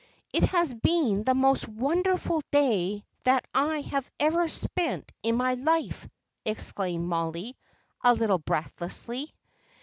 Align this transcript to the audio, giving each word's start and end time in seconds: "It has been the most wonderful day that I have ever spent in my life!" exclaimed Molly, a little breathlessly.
"It 0.33 0.41
has 0.45 0.73
been 0.73 1.25
the 1.25 1.35
most 1.35 1.67
wonderful 1.67 2.41
day 2.49 3.05
that 3.23 3.45
I 3.53 3.81
have 3.81 4.09
ever 4.19 4.47
spent 4.47 5.11
in 5.21 5.35
my 5.37 5.53
life!" 5.53 6.07
exclaimed 6.43 7.05
Molly, 7.05 7.55
a 8.03 8.15
little 8.15 8.39
breathlessly. 8.39 9.31